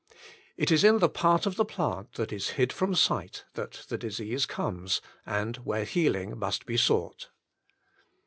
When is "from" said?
2.73-2.95